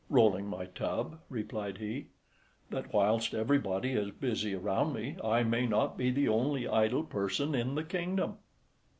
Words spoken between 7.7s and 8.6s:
the kingdom."